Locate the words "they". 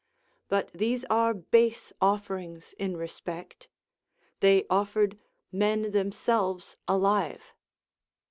4.39-4.65